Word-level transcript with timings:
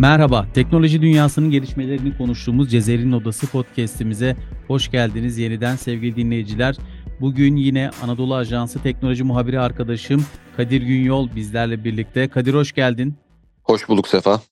Merhaba, 0.00 0.46
teknoloji 0.54 1.02
dünyasının 1.02 1.50
gelişmelerini 1.50 2.16
konuştuğumuz 2.16 2.70
Cezer'in 2.70 3.12
Odası 3.12 3.46
podcast'imize 3.46 4.36
hoş 4.66 4.90
geldiniz 4.90 5.38
yeniden 5.38 5.76
sevgili 5.76 6.16
dinleyiciler. 6.16 6.76
Bugün 7.20 7.56
yine 7.56 7.90
Anadolu 8.02 8.34
Ajansı 8.34 8.82
teknoloji 8.82 9.24
muhabiri 9.24 9.60
arkadaşım 9.60 10.26
Kadir 10.56 10.82
Günyol 10.82 11.28
bizlerle 11.36 11.84
birlikte. 11.84 12.28
Kadir 12.28 12.54
hoş 12.54 12.72
geldin. 12.72 13.14
Hoş 13.62 13.88
bulduk 13.88 14.08
Sefa. 14.08 14.42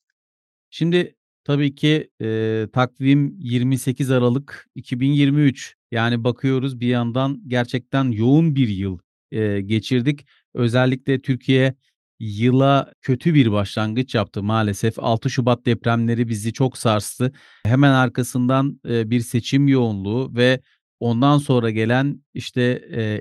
Şimdi 0.70 1.14
tabii 1.44 1.74
ki 1.74 2.10
e, 2.22 2.66
takvim 2.72 3.36
28 3.38 4.10
Aralık 4.10 4.68
2023. 4.74 5.76
Yani 5.90 6.24
bakıyoruz 6.24 6.80
bir 6.80 6.88
yandan 6.88 7.42
gerçekten 7.46 8.04
yoğun 8.10 8.56
bir 8.56 8.68
yıl 8.68 8.98
e, 9.30 9.60
geçirdik. 9.60 10.26
Özellikle 10.54 11.22
Türkiye 11.22 11.74
yıla 12.20 12.92
kötü 13.02 13.34
bir 13.34 13.52
başlangıç 13.52 14.14
yaptı 14.14 14.42
maalesef. 14.42 14.98
6 14.98 15.30
Şubat 15.30 15.66
depremleri 15.66 16.28
bizi 16.28 16.52
çok 16.52 16.78
sarstı. 16.78 17.32
Hemen 17.64 17.92
arkasından 17.92 18.80
bir 18.84 19.20
seçim 19.20 19.68
yoğunluğu 19.68 20.34
ve 20.34 20.60
ondan 21.00 21.38
sonra 21.38 21.70
gelen 21.70 22.24
işte 22.34 22.60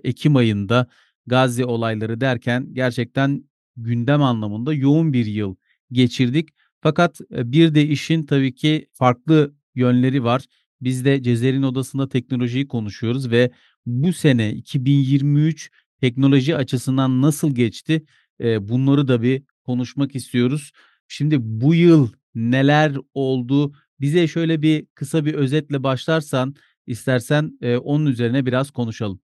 Ekim 0.03 0.35
ayında 0.35 0.87
Gazze 1.27 1.65
olayları 1.65 2.21
derken 2.21 2.67
gerçekten 2.73 3.43
gündem 3.77 4.23
anlamında 4.23 4.73
yoğun 4.73 5.13
bir 5.13 5.25
yıl 5.25 5.55
geçirdik. 5.91 6.49
Fakat 6.81 7.19
bir 7.31 7.75
de 7.75 7.87
işin 7.87 8.23
tabii 8.23 8.55
ki 8.55 8.87
farklı 8.93 9.55
yönleri 9.75 10.23
var. 10.23 10.45
Biz 10.81 11.05
de 11.05 11.23
Cezer'in 11.23 11.63
odasında 11.63 12.09
teknolojiyi 12.09 12.67
konuşuyoruz 12.67 13.31
ve 13.31 13.51
bu 13.85 14.13
sene 14.13 14.53
2023 14.53 15.71
teknoloji 16.01 16.55
açısından 16.55 17.21
nasıl 17.21 17.55
geçti? 17.55 18.05
Eee, 18.39 18.69
bunları 18.69 19.07
da 19.07 19.21
bir 19.21 19.43
konuşmak 19.65 20.15
istiyoruz. 20.15 20.71
Şimdi 21.07 21.37
bu 21.41 21.75
yıl 21.75 22.09
neler 22.35 22.93
oldu? 23.13 23.73
Bize 23.99 24.27
şöyle 24.27 24.61
bir 24.61 24.85
kısa 24.95 25.25
bir 25.25 25.33
özetle 25.33 25.83
başlarsan 25.83 26.55
istersen, 26.87 27.57
eee, 27.61 27.77
onun 27.77 28.05
üzerine 28.05 28.45
biraz 28.45 28.71
konuşalım. 28.71 29.19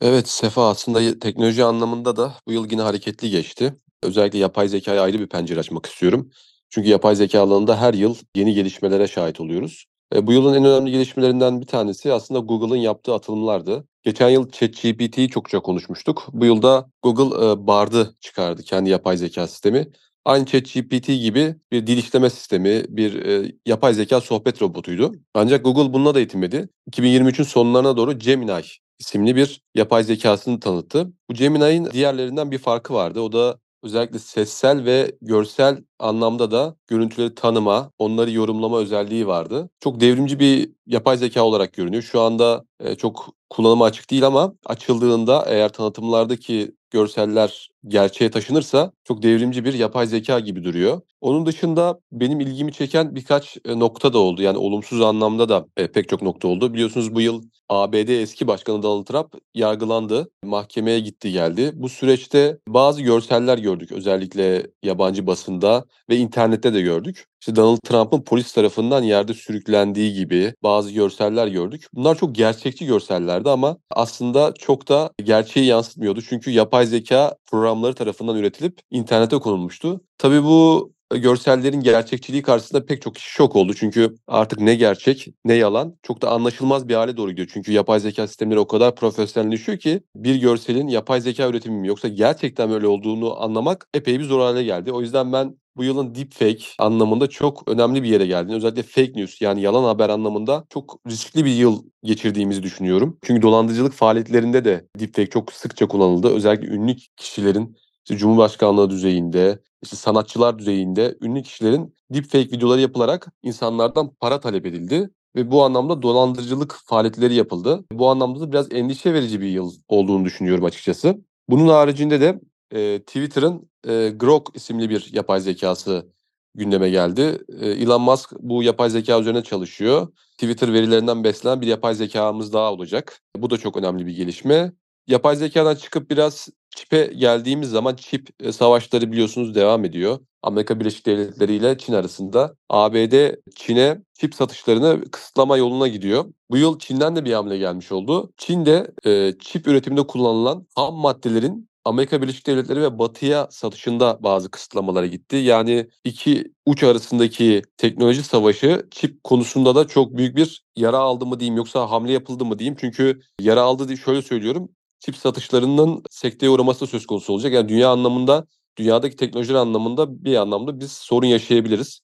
Evet, 0.00 0.28
Sefa 0.28 0.68
aslında 0.70 1.18
teknoloji 1.18 1.64
anlamında 1.64 2.16
da 2.16 2.34
bu 2.46 2.52
yıl 2.52 2.70
yine 2.70 2.82
hareketli 2.82 3.30
geçti. 3.30 3.74
Özellikle 4.02 4.38
yapay 4.38 4.68
zekâya 4.68 5.02
ayrı 5.02 5.20
bir 5.20 5.26
pencere 5.26 5.60
açmak 5.60 5.86
istiyorum. 5.86 6.30
Çünkü 6.70 6.88
yapay 6.88 7.16
zeka 7.16 7.40
alanında 7.40 7.80
her 7.80 7.94
yıl 7.94 8.14
yeni 8.36 8.54
gelişmelere 8.54 9.08
şahit 9.08 9.40
oluyoruz. 9.40 9.86
Eee, 10.14 10.26
bu 10.26 10.32
yılın 10.32 10.54
en 10.54 10.64
önemli 10.64 10.90
gelişmelerinden 10.90 11.60
bir 11.60 11.66
tanesi 11.66 12.12
aslında 12.12 12.40
Google'ın 12.40 12.76
yaptığı 12.80 13.14
atılımlardı. 13.14 13.84
Geçen 14.04 14.28
yıl 14.28 14.50
ChatGPT'yi 14.50 15.28
çokça 15.28 15.60
konuşmuştuk. 15.60 16.26
Bu 16.32 16.44
yılda 16.44 16.90
Google, 17.02 17.46
eee, 17.46 17.66
Bard'ı 17.66 18.14
çıkardı, 18.20 18.62
kendi 18.62 18.90
yapay 18.90 19.16
zeka 19.16 19.46
sistemi. 19.46 19.88
Aynı 20.24 20.46
ChatGPT 20.46 21.06
gibi 21.06 21.54
bir 21.72 21.86
dil 21.86 21.98
işleme 21.98 22.30
sistemi, 22.30 22.84
bir, 22.88 23.12
eee, 23.24 23.52
yapay 23.66 23.94
zeka 23.94 24.20
sohbet 24.20 24.62
robotuydu. 24.62 25.12
Ancak 25.34 25.64
Google 25.64 25.92
bununla 25.92 26.14
da 26.14 26.20
yetinmedi. 26.20 26.68
2023'ün 26.86 27.44
sonlarına 27.44 27.96
doğru 27.96 28.12
Gemini 28.18 28.52
isimli 28.98 29.36
bir 29.36 29.60
yapay 29.74 30.04
zekasını 30.04 30.60
tanıttı. 30.60 31.12
Bu 31.30 31.34
Gemini'nin 31.34 31.90
diğerlerinden 31.90 32.50
bir 32.50 32.58
farkı 32.58 32.94
vardı. 32.94 33.20
O 33.20 33.32
da 33.32 33.58
özellikle 33.82 34.18
sessel 34.18 34.84
ve 34.84 35.12
görsel 35.22 35.78
anlamda 35.98 36.50
da 36.50 36.76
görüntüleri 36.86 37.34
tanıma, 37.34 37.90
onları 37.98 38.30
yorumlama 38.30 38.78
özelliği 38.78 39.26
vardı. 39.26 39.70
Çok 39.80 40.00
devrimci 40.00 40.40
bir 40.40 40.70
yapay 40.86 41.16
zeka 41.16 41.44
olarak 41.44 41.72
görünüyor. 41.72 42.02
Şu 42.02 42.20
anda, 42.20 42.64
eee, 42.84 42.94
çok 42.96 43.28
kullanıma 43.50 43.84
açık 43.84 44.10
değil 44.10 44.26
ama 44.26 44.54
açıldığında 44.66 45.44
eğer 45.48 45.68
tanıtımlardaki 45.72 46.72
görseller 46.90 47.70
gerçeğe 47.88 48.30
taşınırsa 48.30 48.92
çok 49.04 49.22
devrimci 49.22 49.64
bir 49.64 49.74
yapay 49.74 50.06
zeka 50.06 50.40
gibi 50.40 50.64
duruyor. 50.64 51.00
Onun 51.20 51.46
dışında 51.46 52.00
benim 52.12 52.40
ilgimi 52.40 52.72
çeken 52.72 53.14
birkaç, 53.14 53.56
eee, 53.68 53.78
nokta 53.78 54.12
da 54.12 54.18
oldu. 54.18 54.42
Yani 54.42 54.58
olumsuz 54.58 55.00
anlamda 55.02 55.48
da, 55.48 55.66
eee, 55.78 55.92
pek 55.92 56.08
çok 56.08 56.22
nokta 56.22 56.48
oldu. 56.48 56.74
Biliyorsunuz 56.74 57.14
bu 57.14 57.20
yıl 57.20 57.42
ABD 57.68 58.08
eski 58.22 58.46
başkanı 58.48 58.82
Donald 58.82 59.04
Trump 59.06 59.34
yargılandı. 59.54 60.30
Mahkemeye 60.44 61.00
gitti 61.00 61.32
geldi. 61.32 61.72
Bu 61.74 61.88
süreçte 61.88 62.58
bazı 62.68 63.02
görseller 63.02 63.58
gördük 63.58 63.92
özellikle 63.92 64.66
yabancı 64.82 65.26
basında 65.26 65.84
ve 66.10 66.16
internette 66.16 66.74
de 66.74 66.80
gördük. 66.80 67.26
İşte 67.40 67.56
Donald 67.56 67.78
Trump'ın 67.84 68.20
polis 68.22 68.52
tarafından 68.52 69.02
yerde 69.02 69.34
sürüklendiği 69.34 70.14
gibi 70.14 70.54
bazı 70.62 70.92
görseller 70.92 71.46
gördük. 71.46 71.86
Bunlar 71.94 72.14
çok 72.14 72.34
gerçekçi 72.34 72.86
görsellerdi 72.86 73.50
ama 73.50 73.76
aslında 73.90 74.54
çok 74.58 74.88
da 74.88 75.10
gerçeği 75.24 75.66
yansıtmıyordu. 75.66 76.22
Çünkü 76.22 76.50
yapay 76.50 76.86
zeka 76.86 77.36
programları 77.46 77.94
tarafından 77.94 78.36
üretilip 78.36 78.80
internete 78.90 79.38
konulmuştu. 79.38 80.00
Tabii 80.18 80.42
bu 80.42 80.92
görsellerin 81.14 81.80
gerçekçiliği 81.80 82.42
karşısında 82.42 82.86
pek 82.86 83.02
çok 83.02 83.14
kişi 83.14 83.30
şok 83.30 83.56
oldu. 83.56 83.74
Çünkü 83.74 84.14
artık 84.26 84.60
ne 84.60 84.74
gerçek 84.74 85.28
ne 85.44 85.54
yalan 85.54 85.96
çok 86.02 86.22
da 86.22 86.30
anlaşılmaz 86.30 86.88
bir 86.88 86.94
hale 86.94 87.16
doğru 87.16 87.30
gidiyor. 87.30 87.48
Çünkü 87.52 87.72
yapay 87.72 88.00
zeka 88.00 88.26
sistemleri 88.26 88.58
o 88.58 88.66
kadar 88.66 88.94
profesyonelleşiyor 88.94 89.78
ki 89.78 90.00
bir 90.16 90.36
görselin 90.36 90.88
yapay 90.88 91.20
zeka 91.20 91.48
üretimi 91.48 91.80
mi 91.80 91.88
yoksa 91.88 92.08
gerçekten 92.08 92.70
öyle 92.70 92.86
olduğunu 92.86 93.42
anlamak 93.42 93.88
epey 93.94 94.18
bir 94.18 94.24
zor 94.24 94.40
hale 94.40 94.64
geldi. 94.64 94.92
O 94.92 95.00
yüzden 95.00 95.32
ben 95.32 95.56
bu 95.76 95.84
yılın 95.84 96.14
deepfake 96.14 96.64
anlamında 96.78 97.26
çok 97.26 97.68
önemli 97.68 98.02
bir 98.02 98.08
yere 98.08 98.26
geldiğini, 98.26 98.56
özellikle 98.56 98.82
fake 98.82 99.12
news 99.14 99.42
yani 99.42 99.62
yalan 99.62 99.84
haber 99.84 100.08
anlamında 100.08 100.64
çok 100.70 101.00
riskli 101.08 101.44
bir 101.44 101.50
yıl 101.50 101.82
geçirdiğimizi 102.02 102.62
düşünüyorum. 102.62 103.18
Çünkü 103.22 103.42
dolandırıcılık 103.42 103.92
faaliyetlerinde 103.92 104.64
de 104.64 104.86
deepfake 104.98 105.30
çok 105.30 105.52
sıkça 105.52 105.88
kullanıldı. 105.88 106.28
Özellikle 106.28 106.66
ünlü 106.68 106.96
kişilerin 107.16 107.76
işte 108.06 108.16
Cumhurbaşkanlığı 108.18 108.90
düzeyinde, 108.90 109.58
işte 109.82 109.96
sanatçılar 109.96 110.58
düzeyinde 110.58 111.16
ünlü 111.22 111.42
kişilerin 111.42 111.94
deepfake 112.10 112.50
videoları 112.56 112.80
yapılarak 112.80 113.26
insanlardan 113.42 114.10
para 114.20 114.40
talep 114.40 114.66
edildi 114.66 115.10
ve 115.36 115.50
bu 115.50 115.64
anlamda 115.64 116.02
dolandırıcılık 116.02 116.76
faaliyetleri 116.86 117.34
yapıldı. 117.34 117.84
Bu 117.92 118.08
anlamda 118.10 118.40
da 118.40 118.52
biraz 118.52 118.72
endişe 118.72 119.14
verici 119.14 119.40
bir 119.40 119.46
yıl 119.48 119.72
olduğunu 119.88 120.24
düşünüyorum 120.24 120.64
açıkçası. 120.64 121.18
Bunun 121.48 121.68
haricinde 121.68 122.20
de 122.20 122.40
eee, 122.74 122.98
Twitter'ın 122.98 123.70
eee, 123.86 124.10
Grok 124.10 124.56
isimli 124.56 124.90
bir 124.90 125.08
yapay 125.12 125.40
zekası 125.40 126.06
gündeme 126.54 126.90
geldi. 126.90 127.38
Eee, 127.60 127.68
Elon 127.70 128.02
Musk 128.02 128.30
bu 128.40 128.62
yapay 128.62 128.90
zeka 128.90 129.20
üzerine 129.20 129.42
çalışıyor. 129.42 130.08
Twitter 130.32 130.72
verilerinden 130.72 131.24
beslenen 131.24 131.60
bir 131.60 131.66
yapay 131.66 131.94
zekamız 131.94 132.52
daha 132.52 132.72
olacak. 132.72 133.20
Bu 133.36 133.50
da 133.50 133.58
çok 133.58 133.76
önemli 133.76 134.06
bir 134.06 134.12
gelişme. 134.16 134.72
Yapay 135.06 135.36
zekadan 135.36 135.74
çıkıp 135.74 136.10
biraz 136.10 136.48
çip'e 136.76 137.06
geldiğimiz 137.06 137.70
zaman 137.70 137.94
çip 137.96 138.28
eee, 138.42 138.52
savaşları 138.52 139.12
biliyorsunuz 139.12 139.54
devam 139.54 139.84
ediyor. 139.84 140.18
Amerika 140.42 140.80
Birleşik 140.80 141.06
Devletleri 141.06 141.54
ile 141.54 141.78
Çin 141.78 141.92
arasında. 141.92 142.54
ABD 142.70 143.36
Çin'e 143.56 143.98
çip 144.20 144.34
satışlarını 144.34 145.04
kısıtlama 145.10 145.56
yoluna 145.56 145.88
gidiyor. 145.88 146.24
Bu 146.50 146.56
yıl 146.56 146.78
Çin'den 146.78 147.16
de 147.16 147.24
bir 147.24 147.32
hamle 147.32 147.58
gelmiş 147.58 147.92
oldu. 147.92 148.32
Çin 148.36 148.66
de 148.66 148.90
eee, 149.04 149.34
çip 149.40 149.68
üretiminde 149.68 150.06
kullanılan 150.06 150.66
ham 150.74 150.94
maddelerin 150.94 151.68
Amerika 151.84 152.22
Birleşik 152.22 152.46
Devletleri 152.46 152.82
ve 152.82 152.98
Batı'ya 152.98 153.48
satışında 153.50 154.18
bazı 154.22 154.50
kısıtlamalara 154.50 155.06
gitti. 155.06 155.36
Yani 155.36 155.88
iki 156.04 156.52
uç 156.66 156.82
arasındaki 156.84 157.62
teknoloji 157.76 158.22
savaşı 158.22 158.86
çip 158.90 159.24
konusunda 159.24 159.74
da 159.74 159.88
çok 159.88 160.16
büyük 160.16 160.36
bir 160.36 160.64
yara 160.76 160.98
aldı 160.98 161.26
mı 161.26 161.40
diyeyim 161.40 161.56
yoksa 161.56 161.90
hamle 161.90 162.12
yapıldı 162.12 162.44
mı 162.44 162.58
diyeyim. 162.58 162.76
Çünkü 162.80 163.20
yara 163.40 163.62
aldı 163.62 163.88
diye 163.88 163.96
şöyle 163.96 164.22
söylüyorum. 164.22 164.68
Çip 165.00 165.16
satışlarının 165.16 166.02
sekteye 166.10 166.50
uğraması 166.50 166.80
da 166.80 166.86
söz 166.86 167.06
konusu 167.06 167.32
olacak. 167.32 167.52
Yani 167.52 167.68
dünya 167.68 167.90
anlamında, 167.90 168.46
dünyadaki 168.76 169.16
teknolojiler 169.16 169.58
anlamında 169.58 170.24
bir 170.24 170.36
anlamda 170.36 170.80
biz 170.80 170.92
sorun 170.92 171.26
yaşayabiliriz. 171.26 172.00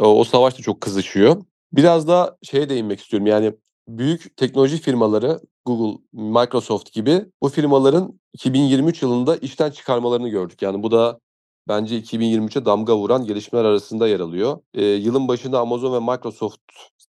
O, 0.00 0.24
savaş 0.24 0.58
da 0.58 0.62
çok 0.62 0.80
kızışıyor. 0.80 1.44
Biraz 1.72 2.08
da 2.08 2.38
şeye 2.42 2.68
değinmek 2.68 3.00
istiyorum. 3.00 3.26
Yani 3.26 3.52
büyük 3.88 4.36
teknoloji 4.36 4.78
firmaları 4.78 5.40
Google, 5.64 6.02
Microsoft 6.12 6.92
gibi 6.92 7.24
bu 7.42 7.48
firmaların 7.48 8.20
2023 8.32 9.02
yılında 9.02 9.36
işten 9.36 9.70
çıkarmalarını 9.70 10.28
gördük. 10.28 10.62
Yani 10.62 10.82
bu 10.82 10.90
da 10.90 11.18
bence 11.68 11.98
2023'e 11.98 12.64
damga 12.64 12.96
vuran 12.96 13.24
gelişmeler 13.24 13.64
arasında 13.64 14.08
yer 14.08 14.20
alıyor. 14.20 14.58
Eee, 14.74 14.94
yılın 14.94 15.28
başında 15.28 15.60
Amazon 15.60 15.92
ve 15.94 16.12
Microsoft 16.12 16.60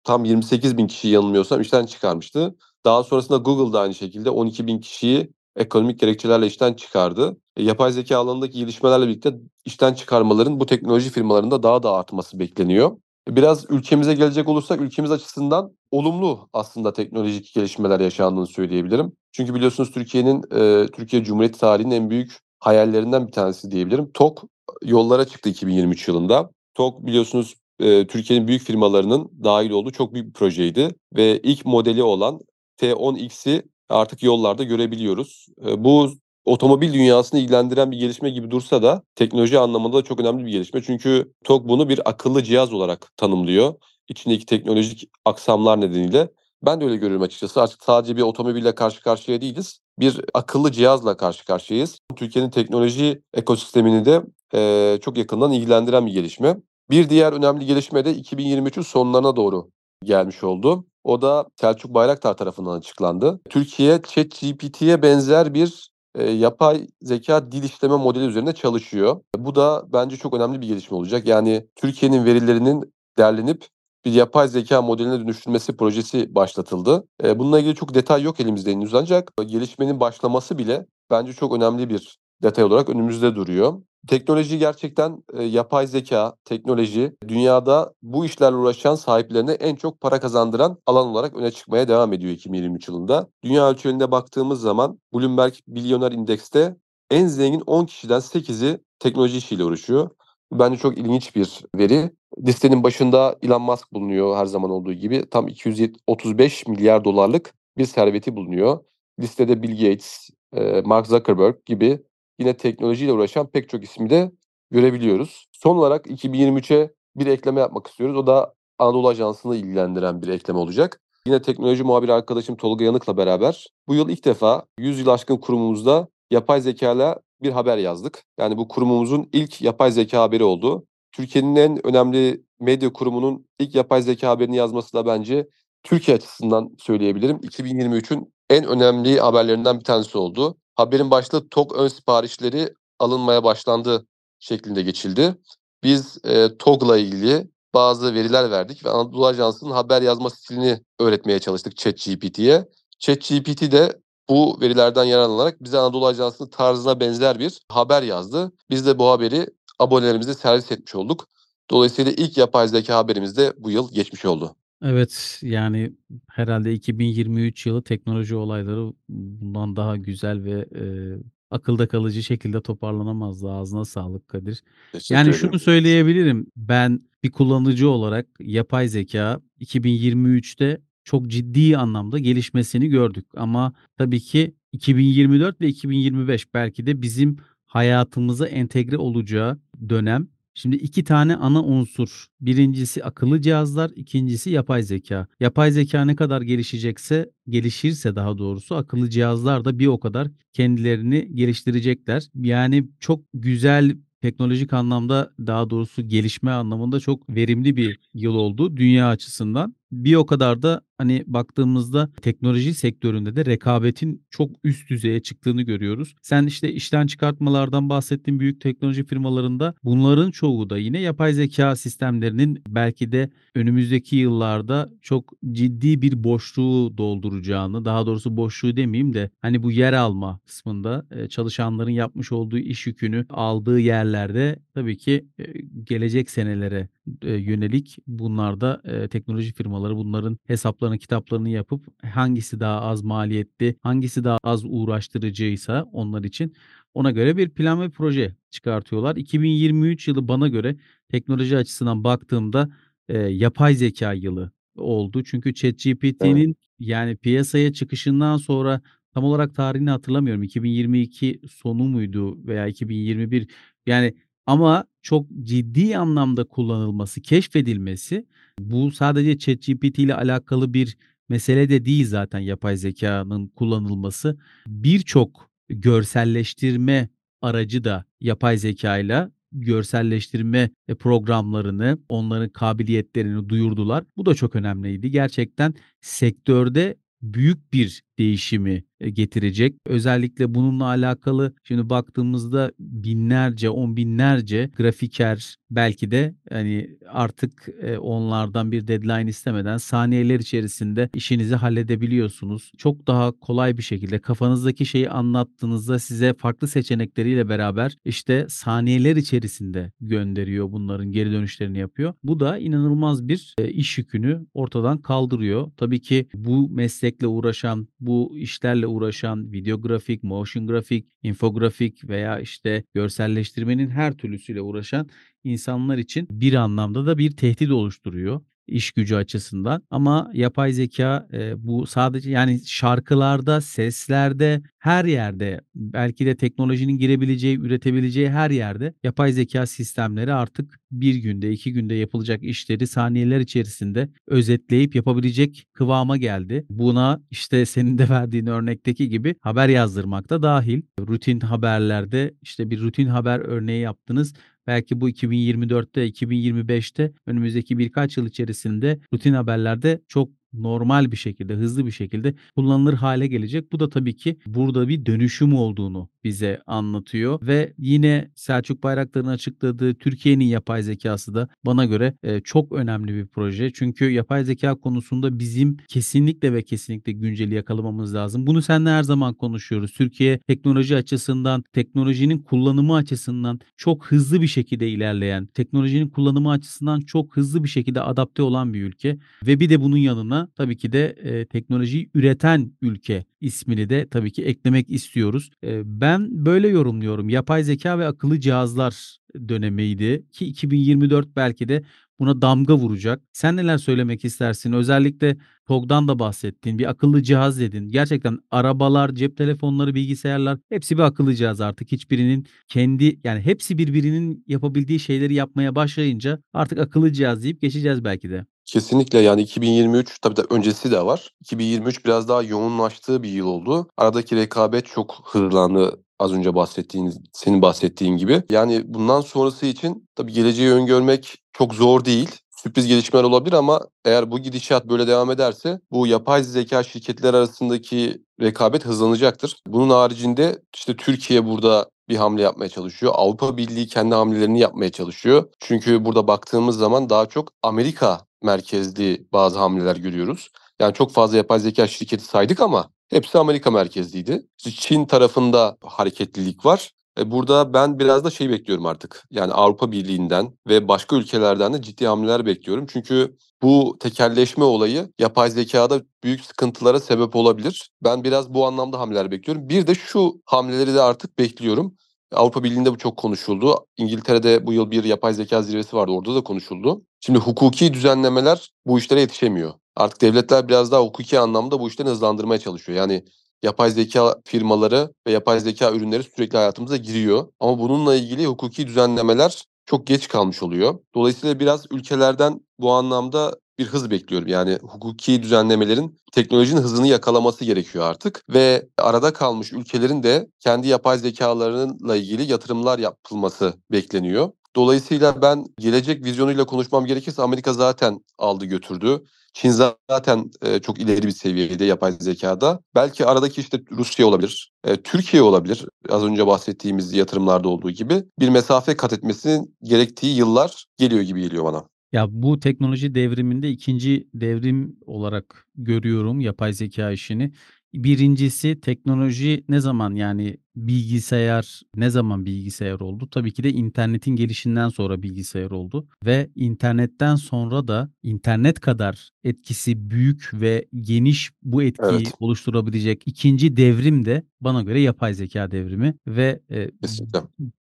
tam 0.04 0.26
28.000 0.26 0.88
kişiyi 0.88 1.10
yanılmıyorsam 1.14 1.62
işten 1.62 1.86
çıkarmıştı. 1.86 2.56
Daha 2.86 3.04
sonrasında 3.04 3.38
Google 3.38 3.74
da 3.74 3.80
aynı 3.80 3.94
şekilde 3.94 4.30
12.000 4.30 4.80
kişiyi 4.80 5.32
ekonomik 5.56 6.00
gerekçelerle 6.00 6.48
işten 6.48 6.74
çıkardı. 6.74 7.38
E, 7.58 7.64
yapay 7.64 7.92
zeka 7.92 8.18
alanındaki 8.18 8.58
gelişmelerle 8.60 9.08
birlikte 9.08 9.34
işten 9.66 9.94
çıkarmaların 9.94 10.60
bu 10.60 10.66
teknoloji 10.66 11.10
firmalarında 11.10 11.64
daha 11.64 11.84
da 11.84 11.92
artması 11.94 12.40
bekleniyor. 12.40 12.92
Biraz 13.28 13.66
ülkemize 13.70 14.14
gelecek 14.14 14.48
olursak 14.50 14.82
ülkemiz 14.82 15.12
açısından 15.12 15.72
olumlu 15.92 16.50
aslında 16.54 16.94
teknolojik 16.94 17.54
gelişmeler 17.54 18.00
yaşandığını 18.00 18.48
söyleyebilirim. 18.48 19.12
Çünkü 19.32 19.54
biliyorsunuz 19.56 19.92
Türkiye'nin, 19.92 20.44
eee, 20.56 20.88
Türkiye 20.88 21.24
Cumhuriyeti 21.24 21.60
tarihinin 21.60 21.96
en 21.96 22.10
büyük 22.10 22.38
hayallerinden 22.62 23.28
bir 23.28 23.34
tanesi 23.34 23.72
diyebilirim. 23.72 24.12
TOG 24.14 24.40
yollara 24.84 25.26
çıktı 25.26 25.50
2023 25.50 26.10
yılında. 26.10 26.52
TOG 26.76 27.08
biliyorsunuz, 27.08 27.56
eee, 27.82 28.08
Türkiye'nin 28.08 28.48
büyük 28.50 28.64
firmalarının 28.64 29.32
dahil 29.46 29.72
olduğu 29.72 29.92
çok 29.92 30.16
büyük 30.16 30.28
bir 30.28 30.34
projeydi 30.34 30.90
ve 31.18 31.40
ilk 31.44 31.66
modeli 31.66 32.04
olan 32.04 32.42
T10X'i 32.78 33.64
artık 33.90 34.24
yollarda 34.24 34.64
görebiliyoruz. 34.66 35.48
Eee, 35.66 35.86
bu 35.86 36.12
otomobil 36.46 36.94
dünyasını 36.94 37.40
ilgilendiren 37.42 37.92
bir 37.92 37.98
gelişme 38.00 38.32
gibi 38.32 38.52
dursa 38.52 38.84
da 38.84 39.04
teknoloji 39.16 39.60
anlamında 39.60 39.98
da 39.98 40.04
çok 40.04 40.22
önemli 40.22 40.46
bir 40.46 40.52
gelişme. 40.52 40.82
Çünkü 40.84 41.34
TOG 41.46 41.68
bunu 41.70 41.90
bir 41.90 42.10
akıllı 42.10 42.44
cihaz 42.44 42.74
olarak 42.74 43.12
tanımlıyor. 43.18 43.74
İçindeki 44.10 44.46
teknolojik 44.48 45.10
aksamlar 45.26 45.82
nedeniyle. 45.82 46.30
Ben 46.66 46.82
de 46.82 46.86
öyle 46.86 46.96
görüyorum 46.98 47.24
açıkçası. 47.24 47.62
Artık 47.62 47.84
sadece 47.84 48.18
bir 48.18 48.22
otomobille 48.22 48.76
karşı 48.76 49.02
karşıya 49.04 49.42
değiliz. 49.42 49.81
Bir 50.00 50.22
akıllı 50.34 50.72
cihazla 50.72 51.18
karşı 51.18 51.46
karşıyayız. 51.46 52.00
Türkiye'nin 52.16 52.50
teknoloji 52.50 53.22
ekosistemini 53.34 54.06
de 54.06 54.24
eee, 54.54 55.00
çok 55.02 55.18
yakından 55.18 55.52
ilgilendiren 55.52 56.06
bir 56.06 56.12
gelişme. 56.12 56.58
Bir 56.90 57.10
diğer 57.10 57.34
önemli 57.34 57.66
gelişme 57.66 58.06
de 58.06 58.16
2023'ün 58.16 58.84
sonlarına 58.84 59.36
doğru 59.36 59.70
gelmiş 60.04 60.44
oldu. 60.44 60.86
O 61.04 61.22
da 61.22 61.46
Selçuk 61.62 61.94
Bayraktar 61.94 62.38
tarafından 62.38 62.78
açıklandı. 62.78 63.40
Türkiye 63.50 64.02
ChatGPT'ye 64.08 65.02
benzer 65.02 65.54
bir 65.54 65.92
e, 66.16 66.32
yapay 66.32 66.88
zeka 67.02 67.52
dil 67.52 67.64
işleme 67.64 67.96
modeli 67.96 68.26
üzerinde 68.26 68.54
çalışıyor. 68.54 69.22
Bu 69.38 69.56
da 69.56 69.84
bence 69.94 70.18
çok 70.18 70.34
önemli 70.34 70.62
bir 70.62 70.68
gelişme 70.68 70.98
olacak. 70.98 71.28
Yani 71.28 71.66
Türkiye'nin 71.76 72.26
verilerinin 72.26 72.94
derlenip 73.18 73.68
bir 74.06 74.14
yapay 74.14 74.48
zeka 74.48 74.82
modeline 74.82 75.20
dönüştürmesi 75.20 75.78
projesi 75.78 76.36
başlatıldı. 76.36 77.08
E, 77.24 77.40
bununla 77.40 77.60
ilgili 77.60 77.76
çok 77.76 77.94
detay 77.94 78.24
yok 78.24 78.40
elimizde 78.40 78.72
henüz 78.72 78.94
ancak 78.94 79.32
gelişmenin 79.46 80.00
başlaması 80.00 80.58
bile 80.58 80.86
bence 81.12 81.34
çok 81.34 81.54
önemli 81.54 81.90
bir 81.90 82.20
detay 82.44 82.64
olarak 82.64 82.90
önümüzde 82.90 83.36
duruyor. 83.36 83.74
Teknoloji 84.08 84.60
gerçekten 84.60 85.24
e, 85.34 85.44
yapay 85.44 85.88
zeka, 85.88 86.34
teknoloji 86.46 87.16
dünyada 87.28 87.94
bu 88.02 88.26
işlerle 88.26 88.56
uğraşan 88.56 88.96
sahiplerine 88.96 89.52
en 89.52 89.76
çok 89.76 90.02
para 90.02 90.20
kazandıran 90.20 90.78
alan 90.86 91.08
olarak 91.08 91.36
öne 91.36 91.52
çıkmaya 91.52 91.88
devam 91.88 92.14
ediyor 92.14 92.34
2023 92.34 92.88
yılında. 92.88 93.28
Dünya 93.44 93.70
ölçeğinde 93.70 94.12
baktığımız 94.12 94.62
zaman 94.62 95.00
Bloomberg 95.14 95.54
Milyoner 95.68 96.12
Indeks'te 96.12 96.76
en 97.12 97.28
zengin 97.28 97.64
10 97.68 97.86
kişiden 97.86 98.20
8'i 98.20 98.80
teknoloji 99.00 99.38
işiyle 99.38 99.64
uğraşıyor. 99.64 100.10
Bence 100.52 100.78
çok 100.78 100.98
ilginç 100.98 101.36
bir 101.36 101.62
veri. 101.76 102.12
Listenin 102.48 102.84
başında 102.84 103.36
Elon 103.42 103.62
Musk 103.62 103.94
bulunuyor 103.94 104.38
her 104.38 104.46
zaman 104.46 104.72
olduğu 104.72 104.94
gibi. 104.94 105.30
Tam 105.30 105.48
235 105.48 106.68
milyar 106.68 107.04
dolarlık 107.04 107.54
bir 107.78 107.86
serveti 107.86 108.36
bulunuyor. 108.36 108.80
Listede 109.20 109.64
Bill 109.64 109.72
Gates, 109.72 110.30
e, 110.54 110.82
Mark 110.86 111.08
Zuckerberg 111.08 111.56
gibi 111.66 112.00
yine 112.40 112.58
teknolojiyle 112.58 113.14
uğraşan 113.14 113.48
pek 113.48 113.70
çok 113.70 113.84
ismi 113.84 114.10
de 114.10 114.32
görebiliyoruz. 114.72 115.48
Son 115.52 115.78
olarak 115.78 116.08
2023'e 116.08 116.94
bir 117.16 117.28
ekleme 117.28 117.60
yapmak 117.60 117.88
istiyoruz. 117.88 118.18
O 118.18 118.28
da 118.28 118.54
Anadolu 118.80 119.08
Ajansı'nı 119.08 119.56
ilgilendiren 119.56 120.22
bir 120.22 120.28
ekleme 120.28 120.60
olacak. 120.60 121.02
Yine 121.28 121.42
teknoloji 121.42 121.84
muhabiri 121.84 122.14
arkadaşım 122.14 122.56
Tolga 122.56 122.86
Yanık'la 122.86 123.18
beraber 123.18 123.68
bu 123.88 123.96
yıl 123.96 124.10
ilk 124.10 124.26
defa 124.26 124.66
100 124.80 125.00
yıl 125.00 125.08
aşkın 125.08 125.38
kurumumuzda 125.38 126.08
yapay 126.32 126.62
zekayla 126.62 127.20
bir 127.44 127.52
haber 127.52 127.78
yazdık. 127.78 128.24
Yani 128.40 128.58
bu 128.58 128.68
kurumumuzun 128.68 129.30
ilk 129.34 129.62
yapay 129.62 129.92
zeka 129.92 130.22
haberi 130.22 130.44
oldu. 130.44 130.86
Türkiye'nin 131.12 131.56
en 131.56 131.88
önemli 131.88 132.44
medya 132.60 132.94
kurumunun 132.94 133.46
ilk 133.60 133.76
yapay 133.76 134.02
zeka 134.02 134.30
haberini 134.30 134.56
yazması 134.56 134.94
da 134.94 135.06
bence 135.06 135.48
Türkiye 135.84 136.18
açısından 136.18 136.70
söyleyebilirim. 136.80 137.38
2023'ün 137.38 138.34
en 138.50 138.66
önemli 138.66 139.20
haberlerinden 139.20 139.80
bir 139.80 139.84
tanesi 139.84 140.18
oldu. 140.18 140.58
Haberin 140.76 141.12
başlığı 141.12 141.50
TOG 141.50 141.74
ön 141.76 141.88
siparişleri 141.88 142.74
alınmaya 143.00 143.44
başlandı 143.44 144.06
şeklinde 144.40 144.82
geçildi. 144.82 145.36
Biz 145.84 146.18
e, 146.26 146.58
TOG'la 146.58 146.98
ilgili 146.98 147.48
bazı 147.74 148.14
veriler 148.14 148.52
verdik 148.52 148.86
ve 148.86 148.90
Anadolu 148.90 149.26
Ajansı'nın 149.26 149.72
haber 149.72 150.02
yazma 150.02 150.30
stilini 150.30 150.80
öğretmeye 151.00 151.40
çalıştık 151.40 151.78
ChatGPT'ye. 151.78 152.66
ChatGPT 153.00 153.72
de 153.72 154.02
bu 154.32 154.62
verilerden 154.62 155.04
yararlanarak 155.04 155.64
bize 155.64 155.78
Anadolu 155.78 156.08
Ajansı'nın 156.08 156.50
tarzına 156.50 157.00
benzer 157.00 157.40
bir 157.40 157.60
haber 157.70 158.04
yazdı. 158.04 158.52
Biz 158.70 158.86
de 158.88 159.00
bu 159.00 159.10
haberi 159.10 159.48
abonelerimize 159.80 160.34
servis 160.34 160.72
etmiş 160.72 160.96
olduk. 160.96 161.28
Dolayısıyla 161.72 162.12
ilk 162.12 162.38
yapay 162.38 162.68
zeka 162.68 162.96
haberimiz 162.98 163.38
de 163.38 163.54
bu 163.58 163.72
yıl 163.72 163.94
geçmiş 163.94 164.26
oldu. 164.26 164.56
Evet, 164.84 165.40
yani 165.42 165.94
herhalde 166.30 166.74
2023 166.74 167.66
yılı 167.66 167.82
teknoloji 167.84 168.36
olayları 168.36 168.94
bundan 169.10 169.76
daha 169.76 169.96
güzel 169.98 170.44
ve, 170.44 170.68
eee, 170.76 171.18
akılda 171.52 171.88
kalıcı 171.88 172.24
şekilde 172.24 172.62
toparlanamazdı. 172.62 173.52
Ağzına 173.52 173.86
sağlık 173.86 174.28
Kadir. 174.28 174.64
Teşekkür 174.92 175.16
Yani 175.16 175.30
ederim. 175.30 175.40
şunu 175.40 175.60
söyleyebilirim, 175.60 176.48
ben 176.58 177.00
bir 177.24 177.32
kullanıcı 177.32 177.90
olarak 177.90 178.28
yapay 178.40 178.88
zeka 178.88 179.42
2023'te 179.60 180.82
çok 181.04 181.28
ciddi 181.28 181.78
anlamda 181.78 182.20
gelişmesini 182.20 182.88
gördük 182.88 183.26
ama 183.36 183.74
tabii 183.98 184.20
ki 184.20 184.56
2024 184.72 185.62
ve 185.62 185.68
2025 185.68 186.54
belki 186.54 186.86
de 186.86 187.02
bizim 187.02 187.38
hayatımıza 187.66 188.48
entegre 188.48 188.98
olacağı 188.98 189.60
dönem. 189.90 190.28
Şimdi 190.54 190.76
2 190.76 191.04
tane 191.04 191.36
ana 191.36 191.64
unsur. 191.64 192.26
Birincisi 192.42 193.04
akıllı 193.04 193.42
cihazlar, 193.42 193.92
ikincisi 193.96 194.50
yapay 194.50 194.84
zeka. 194.84 195.28
Yapay 195.40 195.72
zeka 195.72 196.06
ne 196.06 196.16
kadar 196.16 196.42
gelişecekse, 196.42 197.32
gelişirse 197.50 198.16
daha 198.16 198.38
doğrusu 198.38 198.76
akıllı 198.76 199.10
cihazlar 199.10 199.66
da 199.66 199.80
bir 199.80 199.88
o 199.88 200.00
kadar 200.00 200.28
kendilerini 200.54 201.36
geliştirecekler. 201.36 202.24
Yani 202.36 202.88
çok 203.00 203.24
güzel 203.34 203.98
teknolojik 204.22 204.74
anlamda, 204.74 205.34
daha 205.40 205.70
doğrusu 205.70 206.08
gelişme 206.08 206.52
anlamında 206.52 207.00
çok 207.00 207.30
verimli 207.30 207.76
bir 207.76 208.00
yıl 208.14 208.36
oldu 208.36 208.78
dünya 208.78 209.10
açısından. 209.10 209.76
Bir 209.92 210.16
o 210.16 210.26
kadar 210.26 210.62
da, 210.62 210.82
hani, 210.98 211.24
baktığımızda 211.28 212.10
teknoloji 212.22 212.74
sektöründe 212.74 213.36
de 213.36 213.46
rekabetin 213.46 214.26
çok 214.30 214.50
üst 214.64 214.90
düzeye 214.90 215.20
çıktığını 215.22 215.62
görüyoruz. 215.62 216.16
Sen, 216.22 216.46
işte, 216.46 216.74
işten 216.74 217.08
çıkartmalardan 217.08 217.90
bahsettin 217.90 218.40
büyük 218.40 218.62
teknoloji 218.62 219.04
firmalarında. 219.06 219.74
Bunların 219.84 220.32
çoğu 220.32 220.70
da 220.70 220.78
yine 220.78 221.00
yapay 221.00 221.34
zeka 221.34 221.76
sistemlerinin 221.76 222.64
belki 222.68 223.12
de 223.12 223.30
önümüzdeki 223.56 224.16
yıllarda 224.16 224.90
çok 225.02 225.34
ciddi 225.52 226.02
bir 226.02 226.24
boşluğu 226.24 226.98
dolduracağını, 226.98 227.86
daha 227.86 228.06
doğrusu 228.06 228.38
boşluğu 228.38 228.78
demeyeyim 228.78 229.14
de, 229.14 229.30
hani, 229.42 229.64
bu 229.64 229.72
yer 229.72 229.94
alma 229.94 230.40
kısmında, 230.46 231.06
eee, 231.16 231.28
çalışanların 231.30 231.90
yapmış 231.92 232.32
olduğu 232.32 232.58
iş 232.58 232.88
yükünü 232.88 233.26
aldığı 233.30 233.80
yerlerde 233.80 234.60
tabii 234.74 234.98
ki, 234.98 235.26
eee, 235.40 235.54
gelecek 235.84 236.30
senelere, 236.30 236.90
eee, 237.24 237.36
yönelik 237.38 237.98
bunlarda, 238.08 238.82
eee, 238.86 239.08
teknoloji 239.08 239.54
firmaları 239.54 239.96
bunların 239.96 240.38
hesaplarını, 240.48 240.98
kitaplarını 240.98 241.50
yapıp 241.50 241.86
hangisi 242.06 242.60
daha 242.60 242.82
az 242.82 243.04
maliyetli, 243.04 243.76
hangisi 243.82 244.24
daha 244.24 244.38
az 244.44 244.62
uğraştırıcıysa 244.66 245.84
onlar 245.92 246.24
için 246.24 246.54
ona 246.94 247.12
göre 247.12 247.38
bir 247.38 247.50
plan 247.50 247.82
ve 247.82 247.90
proje 247.90 248.36
çıkartıyorlar. 248.52 249.16
2023 249.16 250.08
yılı 250.08 250.28
bana 250.28 250.48
göre 250.48 250.76
teknoloji 251.10 251.58
açısından 251.58 252.04
baktığımda, 252.04 252.70
eee, 253.10 253.18
yapay 253.20 253.76
zeka 253.76 254.14
yılı 254.14 254.52
oldu. 254.76 255.24
Çünkü 255.24 255.50
Evet. 255.50 255.58
ChatGPT'nin, 255.58 256.56
yani, 256.80 257.16
piyasaya 257.18 257.74
çıkışından 257.74 258.38
sonra 258.38 258.82
tam 259.14 259.24
olarak 259.24 259.56
tarihini 259.56 259.90
hatırlamıyorum. 259.90 260.44
2022 260.44 261.40
sonu 261.52 261.84
muydu 261.84 262.48
veya 262.48 262.68
2021 262.68 263.48
yani 263.86 264.14
ama 264.46 264.86
çok 265.02 265.28
ciddi 265.44 265.98
anlamda 265.98 266.44
kullanılması, 266.44 267.22
keşfedilmesi 267.22 268.26
bu 268.60 268.92
sadece 268.92 269.38
ChatGPT 269.38 270.00
ile 270.00 270.16
alakalı 270.16 270.74
bir 270.74 270.98
mesele 271.30 271.70
de 271.70 271.86
değil 271.86 272.08
zaten 272.08 272.40
yapay 272.40 272.78
zekânın 272.78 273.48
kullanılması. 273.48 274.38
Birçok 274.68 275.50
görselleştirme 275.70 277.10
aracı 277.42 277.84
da 277.84 278.06
yapay 278.22 278.58
zekâyla 278.58 279.32
görselleştirme, 279.52 280.70
eee, 280.90 280.96
programlarını, 280.96 281.98
onların 282.10 282.50
kabiliyetlerini 282.50 283.50
duyurdular. 283.50 284.04
Bu 284.18 284.26
da 284.26 284.36
çok 284.36 284.56
önemliydi. 284.56 285.12
Gerçekten 285.12 285.74
sektörde 286.02 286.96
büyük 287.22 287.74
bir 287.74 288.04
değişimi, 288.20 288.84
eee, 289.02 289.10
getirecek. 289.10 289.76
Özellikle 289.88 290.56
bununla 290.56 290.86
alakalı 290.86 291.54
şimdi 291.64 291.90
baktığımızda 291.90 292.72
binlerce, 292.80 293.70
on 293.70 293.98
binlerce 293.98 294.70
grafiker 294.78 295.56
belki 295.72 296.12
de, 296.12 296.36
hani, 296.50 296.98
artık, 297.08 297.70
eee, 297.84 297.98
onlardan 297.98 298.72
bir 298.72 298.88
deadline 298.88 299.30
istemeden 299.30 299.78
saniyeler 299.78 300.40
içerisinde 300.40 301.10
işinizi 301.16 301.56
halledebiliyorsunuz. 301.56 302.72
Çok 302.78 303.08
daha 303.08 303.32
kolay 303.32 303.78
bir 303.78 303.84
şekilde 303.84 304.20
kafanızdaki 304.20 304.86
şeyi 304.86 305.10
anlattığınızda 305.10 306.00
size 306.00 306.34
farklı 306.34 306.68
seçenekleriyle 306.68 307.50
beraber, 307.50 307.96
işte, 308.06 308.46
saniyeler 308.50 309.16
içerisinde 309.16 309.92
gönderiyor, 310.02 310.72
bunların 310.72 311.12
geri 311.12 311.32
dönüşlerini 311.32 311.78
yapıyor. 311.78 312.14
Bu 312.24 312.40
da 312.40 312.58
inanılmaz 312.58 313.28
bir, 313.28 313.54
eee, 313.60 313.72
iş 313.72 313.98
yükünü 313.98 314.46
ortadan 314.54 314.98
kaldırıyor. 315.02 315.72
Tabii 315.78 316.02
ki 316.02 316.28
bu 316.34 316.70
meslekle 316.70 317.28
uğraşan, 317.28 317.88
bu 318.00 318.11
işlerle 318.36 318.88
uğraşan 318.88 319.52
video 319.52 319.82
grafik, 319.82 320.24
motion 320.24 320.68
grafik, 320.68 321.08
infografik 321.24 322.10
veya, 322.10 322.40
işte, 322.40 322.84
görselleştirmenin 322.94 323.90
her 323.90 324.14
türlüsüyle 324.14 324.62
uğraşan 324.62 325.10
insanlar 325.44 325.98
için 325.98 326.28
bir 326.32 326.54
anlamda 326.54 327.06
da 327.06 327.18
bir 327.18 327.32
tehdit 327.32 327.72
oluşturuyor. 327.72 328.42
İş 328.72 328.92
gücü 328.92 329.16
açısından 329.16 329.84
ama 329.92 330.30
yapay 330.34 330.74
zekâ, 330.74 331.28
eee, 331.34 331.54
bu 331.58 331.86
sadece 331.88 332.32
yani 332.32 332.62
şarkılarda, 332.66 333.62
seslerde, 333.62 334.62
her 334.80 335.06
yerde 335.06 335.62
belki 335.76 336.26
de 336.26 336.36
teknolojinin 336.36 336.98
girebileceği, 336.98 337.60
üretebileceği 337.60 338.30
her 338.30 338.50
yerde 338.52 338.94
yapay 339.04 339.32
zekâ 339.32 339.66
sistemleri 339.66 340.34
artık 340.34 340.80
1 340.92 341.16
günde, 341.16 341.52
2 341.52 341.74
günde 341.74 341.96
yapılacak 341.96 342.44
işleri 342.44 342.88
saniyeler 342.88 343.40
içerisinde 343.40 344.10
özetleyip 344.28 344.96
yapabilecek 344.96 345.68
kıvama 345.74 346.18
geldi. 346.18 346.66
Buna, 346.70 347.22
işte, 347.32 347.66
senin 347.66 347.98
de 347.98 348.10
verdiğin 348.10 348.46
örnekteki 348.46 349.10
gibi 349.10 349.36
haber 349.42 349.70
yazdırmak 349.70 350.30
da 350.30 350.44
dâhil. 350.44 350.82
Rutin 351.00 351.40
haberlerde, 351.40 352.34
işte, 352.42 352.70
bir 352.70 352.80
rutin 352.82 353.06
haber 353.08 353.40
örneği 353.40 353.82
yaptınız. 353.82 354.34
Belki 354.68 355.02
bu 355.02 355.10
2024'te, 355.10 356.08
2025'te 356.08 357.14
önümüzdeki 357.26 357.78
birkaç 357.78 358.18
yıl 358.18 358.28
içerisinde 358.28 359.00
rutin 359.14 359.34
haberlerde 359.34 360.02
çok 360.08 360.30
normal 360.54 361.12
bir 361.12 361.18
şekilde, 361.18 361.54
hızlı 361.54 361.86
bir 361.86 361.92
şekilde 361.92 362.36
kullanılır 362.56 362.94
hâle 362.94 363.28
gelecek. 363.28 363.72
Bu 363.72 363.80
da 363.80 363.90
tabii 363.90 364.16
ki 364.16 364.38
burada 364.46 364.88
bir 364.88 365.06
dönüşüm 365.06 365.54
olduğunu 365.54 366.10
bize 366.24 366.62
anlatıyor 366.68 367.40
ve 367.42 367.74
yine 367.78 368.32
Selçuk 368.36 368.84
Bayraktar'ın 368.84 369.28
açıkladığı 369.28 369.94
Türkiye'nin 369.94 370.46
yapay 370.46 370.84
zekâsı 370.84 371.34
da 371.34 371.48
bana 371.66 371.86
göre, 371.86 372.14
eee, 372.24 372.42
çok 372.44 372.72
önemli 372.72 373.14
bir 373.14 373.28
proje. 373.28 373.72
Çünkü 373.74 374.10
yapay 374.10 374.44
zekâ 374.44 374.76
konusunda 374.76 375.40
bizim 375.40 375.78
kesinlikle 375.88 376.54
ve 376.54 376.64
kesinlikle 376.64 377.12
günceli 377.12 377.54
yakalamamız 377.56 378.16
lazım. 378.16 378.48
Bunu 378.48 378.62
seninle 378.62 378.90
her 378.90 379.04
zaman 379.04 379.34
konuşuyoruz. 379.34 379.92
Türkiye 379.92 380.40
teknoloji 380.40 380.96
açısından, 380.96 381.64
teknolojinin 381.74 382.40
kullanımı 382.40 382.96
açısından 382.96 383.60
çok 383.78 384.06
hızlı 384.06 384.42
bir 384.42 384.48
şekilde 384.48 384.90
ilerleyen, 384.90 385.46
teknolojinin 385.46 386.08
kullanımı 386.10 386.52
açısından 386.52 387.02
çok 387.02 387.38
hızlı 387.38 387.64
bir 387.64 387.70
şekilde 387.70 388.02
adapte 388.02 388.42
olan 388.42 388.74
bir 388.74 388.84
ülke 388.84 389.18
ve 389.48 389.60
bir 389.60 389.70
de 389.70 389.82
bunun 389.82 389.98
yanına 389.98 390.48
tabii 390.56 390.78
ki 390.78 390.92
de, 390.92 391.16
eee, 391.24 391.46
teknolojiyi 391.46 392.10
üreten 392.14 392.72
ülke 392.82 393.26
ismini 393.42 393.90
de 393.90 394.08
tabii 394.12 394.32
ki 394.32 394.44
eklemek 394.44 394.90
istiyoruz. 394.90 395.50
Ben 395.84 396.46
böyle 396.46 396.68
yorumluyorum. 396.68 397.30
Yapay 397.30 397.64
zekâ 397.64 398.00
ve 398.00 398.08
akıllı 398.08 398.40
cihazlar 398.40 399.18
dönemiydi 399.50 400.24
ki 400.32 400.46
2024 400.46 401.36
belki 401.36 401.68
de 401.68 401.84
buna 402.20 402.42
damga 402.42 402.76
vuracak. 402.76 403.22
Sen 403.34 403.56
neler 403.58 403.78
söylemek 403.78 404.26
istersin? 404.26 404.74
Özellikle 404.74 405.38
TOG'dan 405.66 406.08
da 406.08 406.20
bahsettin, 406.20 406.80
bir 406.80 406.90
akıllı 406.90 407.24
cihaz 407.24 407.60
dedin. 407.60 407.88
Gerçekten 407.90 408.40
arabalar, 408.52 409.16
cep 409.16 409.38
telefonları, 409.38 409.96
bilgisayarlar 409.96 410.60
hepsi 410.70 410.98
bir 410.98 411.04
akıllı 411.04 411.36
cihaz 411.36 411.62
artık. 411.62 411.92
Hiçbirinin 411.92 412.46
kendi 412.68 413.20
yani 413.24 413.42
hepsi 413.42 413.78
birbirinin 413.78 414.44
yapabildiği 414.48 415.00
şeyleri 415.00 415.34
yapmaya 415.34 415.76
başlayınca 415.76 416.40
artık 416.54 416.80
akıllı 416.80 417.12
cihaz 417.14 417.44
deyip 417.44 417.62
geçeceğiz 417.62 418.04
belki 418.04 418.30
de. 418.30 418.46
Kesinlikle, 418.66 419.20
yani 419.20 419.42
2023 419.42 420.20
tabii 420.22 420.36
de 420.36 420.42
öncesi 420.50 420.92
de 420.92 421.06
var. 421.06 421.30
2023 421.42 422.06
biraz 422.06 422.28
daha 422.28 422.44
yoğunlaştığı 422.44 423.24
bir 423.24 423.30
yıl 423.30 423.48
oldu. 423.48 423.88
Aradaki 423.98 424.36
rekabet 424.36 424.86
çok 424.86 425.16
hızlandı 425.26 426.04
az 426.20 426.34
önce 426.34 426.56
bahsettiğiniz 426.56 427.18
senin 427.34 427.62
bahsettiğin 427.62 428.18
gibi. 428.18 428.44
Yani 428.52 428.82
bundan 428.86 429.22
sonrası 429.22 429.66
için 429.66 430.10
tabii 430.16 430.34
geleceği 430.34 430.72
öngörmek 430.72 431.38
çok 431.54 431.74
zor 431.74 432.06
değil. 432.06 432.30
Sürpriz 432.64 432.88
gelişmeler 432.88 433.24
olabilir 433.24 433.54
ama 433.56 433.82
eğer 434.06 434.32
bu 434.32 434.40
gidişat 434.40 434.86
böyle 434.90 435.08
devam 435.08 435.32
ederse 435.32 435.80
bu 435.92 436.08
yapay 436.08 436.44
zekâ 436.44 436.84
şirketleri 436.84 437.38
arasındaki 437.38 438.24
rekabet 438.42 438.86
hızlanacaktır. 438.86 439.56
Bunun 439.68 439.90
haricinde, 439.90 440.62
işte, 440.76 440.96
Türkiye 440.96 441.46
burada 441.46 441.90
bir 442.10 442.16
hamle 442.16 442.42
yapmaya 442.42 442.70
çalışıyor. 442.70 443.14
Avrupa 443.16 443.58
Birliği 443.58 443.88
kendi 443.88 444.16
hamlelerini 444.16 444.60
yapmaya 444.60 444.92
çalışıyor. 444.92 445.46
Çünkü 445.60 446.06
burada 446.06 446.28
baktığımız 446.28 446.78
zaman 446.78 447.10
daha 447.10 447.26
çok 447.26 447.52
Amerika 447.64 448.22
merkezli 448.44 449.28
bazı 449.34 449.60
hamleler 449.60 449.96
görüyoruz. 449.96 450.50
Yani 450.80 450.94
çok 450.94 451.12
fazla 451.12 451.38
yapay 451.38 451.60
zekâ 451.60 451.88
şirketi 451.88 452.24
saydık 452.24 452.60
ama 452.60 452.90
hepsi 453.10 453.38
Amerika 453.38 453.72
merkezliydi. 453.72 454.48
Çin 454.58 455.06
tarafında 455.06 455.78
hareketlilik 455.84 456.66
var. 456.66 456.92
E, 457.20 457.32
burada 457.32 457.74
ben 457.74 458.00
biraz 458.00 458.24
da 458.24 458.30
şey 458.30 458.50
bekliyorum 458.50 458.86
artık, 458.86 459.24
yani 459.32 459.54
Avrupa 459.54 459.92
Birliği'nden 459.92 460.58
ve 460.68 460.88
başka 460.88 461.16
ülkelerden 461.16 461.74
de 461.74 461.82
ciddi 461.82 462.08
hamleler 462.08 462.46
bekliyorum. 462.46 462.86
Çünkü 462.90 463.38
bu 463.62 463.98
tekelleşme 464.00 464.64
olayı 464.64 465.12
yapay 465.20 465.50
zekâda 465.50 466.02
büyük 466.24 466.46
sıkıntılara 466.46 467.00
sebep 467.00 467.36
olabilir. 467.36 467.92
Ben 468.04 468.24
biraz 468.24 468.54
bu 468.54 468.66
anlamda 468.68 469.00
hamleler 469.00 469.32
bekliyorum. 469.32 469.70
Bir 469.70 469.88
de 469.88 469.96
şu 469.96 470.42
hamleleri 470.46 470.94
de 470.94 471.02
artık 471.02 471.40
bekliyorum. 471.40 471.96
Avrupa 472.32 472.64
Birliği'nde 472.64 472.92
bu 472.92 472.98
çok 472.98 473.18
konuşuldu. 473.18 473.86
İngiltere'de 473.98 474.66
bu 474.66 474.74
yıl 474.74 474.92
bir 474.92 475.04
yapay 475.04 475.34
zekâ 475.34 475.62
zirvesi 475.62 475.96
vardı, 475.96 476.12
orada 476.12 476.36
da 476.36 476.42
konuşuldu. 476.42 477.02
Şimdi 477.20 477.40
hukuki 477.40 477.94
düzenlemeler 477.94 478.72
bu 478.86 479.00
işlere 479.00 479.22
yetişemiyor. 479.22 479.74
Artık 479.96 480.22
devletler 480.22 480.68
biraz 480.68 480.92
daha 480.92 481.02
hukuki 481.02 481.40
anlamda 481.40 481.80
bu 481.80 481.88
işleri 481.88 482.10
hızlandırmaya 482.10 482.60
çalışıyor. 482.60 482.98
Yani 482.98 483.26
yapay 483.64 483.92
zekâ 483.92 484.36
firmaları 484.46 485.14
ve 485.28 485.32
yapay 485.32 485.60
zekâ 485.60 485.92
ürünleri 485.92 486.24
sürekli 486.24 486.58
hayatımıza 486.58 486.98
giriyor 486.98 487.48
ama 487.60 487.80
bununla 487.80 488.16
ilgili 488.16 488.46
hukuki 488.46 488.88
düzenlemeler 488.88 489.66
çok 489.86 490.08
geç 490.08 490.28
kalmış 490.28 490.64
oluyor. 490.64 491.00
Dolayısıyla 491.16 491.60
biraz 491.60 491.86
ülkelerden 491.92 492.60
bu 492.80 492.92
anlamda 492.92 493.56
bir 493.80 493.86
hız 493.86 494.12
bekliyorum. 494.12 494.48
Yani 494.48 494.78
hukuki 494.82 495.44
düzenlemelerin 495.44 496.18
teknolojinin 496.32 496.82
hızını 496.82 497.08
yakalaması 497.08 497.66
gerekiyor 497.66 498.06
artık 498.06 498.44
ve 498.50 498.90
arada 498.98 499.34
kalmış 499.34 499.74
ülkelerin 499.74 500.24
de 500.24 500.48
kendi 500.60 500.88
yapay 500.88 501.18
zekâlarıyla 501.18 502.16
ilgili 502.16 502.52
yatırımlar 502.52 503.00
yapılması 503.00 503.74
bekleniyor. 503.92 504.50
Dolayısıyla 504.76 505.42
ben 505.42 505.66
gelecek 505.80 506.26
vizyonuyla 506.26 506.66
konuşmam 506.66 507.06
gerekirse 507.06 507.42
Amerika 507.42 507.74
zaten 507.74 508.20
aldı 508.38 508.66
götürdü. 508.66 509.24
Çin 509.54 509.70
zaten, 509.72 510.52
eee, 510.66 510.80
çok 510.82 511.00
ileri 511.00 511.24
bir 511.24 511.32
seviyede 511.32 511.86
yapay 511.86 512.12
zekâda. 512.20 512.80
Belki 512.96 513.26
aradaki, 513.26 513.62
işte, 513.62 513.82
Rusya 513.92 514.28
olabilir, 514.28 514.72
eee, 514.88 515.02
Türkiye 515.04 515.44
olabilir. 515.44 515.86
Az 516.10 516.24
önce 516.24 516.48
bahsettiğimiz 516.48 517.14
yatırımlarda 517.14 517.70
olduğu 517.70 517.92
gibi. 517.92 518.24
Bir 518.40 518.50
mesafe 518.50 518.98
kat 518.98 519.14
etmesinin 519.14 519.76
gerektiği 519.84 520.36
yıllar 520.38 520.86
geliyor 520.98 521.22
gibi 521.22 521.42
geliyor 521.42 521.64
bana. 521.66 521.91
Ya, 522.12 522.28
bu 522.32 522.60
teknoloji 522.60 523.16
devriminde 523.16 523.70
2'nci 523.72 524.28
devrim 524.34 524.96
olarak 525.06 525.68
görüyorum 525.76 526.40
yapay 526.40 526.74
zekâ 526.74 527.12
işini. 527.12 527.52
1'incisi 527.94 528.80
teknoloji 528.82 529.64
ne 529.70 529.80
zaman, 529.80 530.16
yani 530.16 530.58
bilgisayar 530.76 531.82
ne 531.96 532.10
zaman 532.10 532.46
bilgisayar 532.46 533.00
oldu? 533.00 533.28
Tabii 533.32 533.52
ki 533.54 533.64
de 533.64 533.70
internetin 533.74 534.36
gelişinden 534.36 534.90
sonra 534.90 535.22
bilgisayar 535.24 535.72
oldu 535.72 536.08
ve 536.26 536.50
internetten 536.56 537.36
sonra 537.36 537.88
da 537.88 538.12
internet 538.24 538.80
kadar 538.80 539.30
etkisi 539.44 540.10
büyük 540.10 540.50
ve 540.54 540.86
geniş 541.02 541.52
bu 541.64 541.84
etkiyi 541.84 542.22
Evet. 542.26 542.34
oluşturabilecek 542.40 543.24
2'nci 543.26 543.78
devrim 543.78 544.26
de 544.26 544.44
bana 544.62 544.82
göre 544.82 545.02
yapay 545.02 545.34
zekâ 545.34 545.72
devrimi 545.72 546.16
ve, 546.28 546.60
eee, 546.70 546.92
Kesinlikle. 547.02 547.40